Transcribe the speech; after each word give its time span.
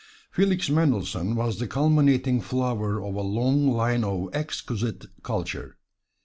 Felix 0.31 0.67
Mendelssohn 0.67 1.35
was 1.35 1.59
the 1.59 1.67
culminating 1.67 2.41
flower 2.41 2.99
of 3.05 3.13
a 3.13 3.21
long 3.21 3.69
line 3.71 4.03
of 4.03 4.29
exquisite 4.33 5.05
culture. 5.21 5.77